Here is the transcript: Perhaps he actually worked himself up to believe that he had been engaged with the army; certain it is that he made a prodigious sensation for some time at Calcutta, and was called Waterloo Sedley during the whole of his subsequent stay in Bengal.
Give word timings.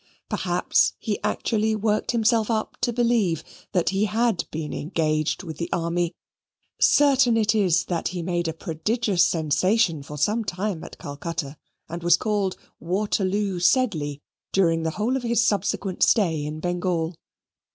Perhaps 0.29 0.93
he 0.97 1.19
actually 1.23 1.75
worked 1.75 2.09
himself 2.11 2.49
up 2.49 2.75
to 2.81 2.91
believe 2.91 3.43
that 3.71 3.89
he 3.89 4.05
had 4.05 4.45
been 4.49 4.73
engaged 4.73 5.43
with 5.43 5.57
the 5.59 5.69
army; 5.71 6.11
certain 6.79 7.37
it 7.37 7.53
is 7.53 7.85
that 7.85 8.07
he 8.07 8.23
made 8.23 8.47
a 8.47 8.53
prodigious 8.53 9.23
sensation 9.23 10.01
for 10.01 10.17
some 10.17 10.43
time 10.43 10.83
at 10.83 10.97
Calcutta, 10.97 11.55
and 11.87 12.01
was 12.01 12.17
called 12.17 12.57
Waterloo 12.79 13.59
Sedley 13.59 14.19
during 14.51 14.81
the 14.81 14.89
whole 14.97 15.15
of 15.15 15.21
his 15.21 15.45
subsequent 15.45 16.01
stay 16.01 16.45
in 16.45 16.59
Bengal. 16.61 17.13